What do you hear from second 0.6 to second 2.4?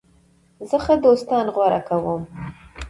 زه ښه دوستان غوره کوم.